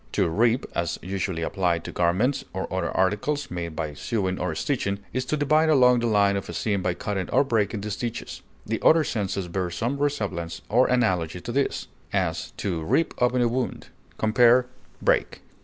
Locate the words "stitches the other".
7.91-9.03